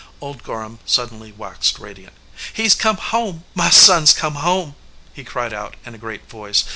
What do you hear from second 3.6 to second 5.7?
son s come home!" he cried